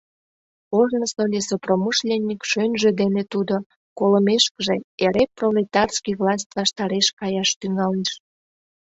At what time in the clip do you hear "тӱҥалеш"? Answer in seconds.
7.59-8.11